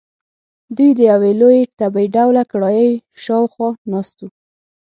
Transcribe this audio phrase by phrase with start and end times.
[0.75, 2.91] دوی د یوې لویې تبۍ ډوله کړایۍ
[3.23, 4.29] شاخوا ناست وو.